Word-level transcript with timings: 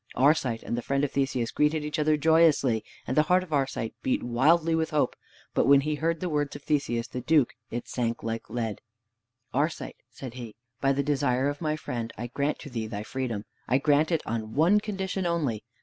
Arcite 0.15 0.63
and 0.63 0.75
the 0.75 0.81
friend 0.81 1.03
of 1.03 1.11
Theseus 1.11 1.51
greeted 1.51 1.85
each 1.85 1.99
other 1.99 2.17
joyously, 2.17 2.83
and 3.05 3.15
the 3.15 3.21
heart 3.29 3.43
of 3.43 3.53
Arcite 3.53 3.93
beat 4.01 4.23
wildly 4.23 4.73
with 4.73 4.89
hope, 4.89 5.15
but 5.53 5.67
when 5.67 5.81
he 5.81 5.93
heard 5.93 6.21
the 6.21 6.27
words 6.27 6.55
of 6.55 6.63
Theseus 6.63 7.07
the 7.07 7.21
Duke 7.21 7.53
it 7.69 7.87
sank 7.87 8.23
like 8.23 8.49
lead. 8.49 8.81
"Arcite," 9.53 9.97
said 10.09 10.33
he, 10.33 10.55
"by 10.81 10.91
the 10.91 11.03
desire 11.03 11.49
of 11.49 11.61
my 11.61 11.75
friend, 11.75 12.11
I 12.17 12.25
grant 12.25 12.57
to 12.61 12.69
thee 12.71 12.87
thy 12.87 13.03
freedom. 13.03 13.45
I 13.67 13.77
grant 13.77 14.11
it 14.11 14.23
on 14.25 14.55
one 14.55 14.79
condition 14.79 15.27
only. 15.27 15.63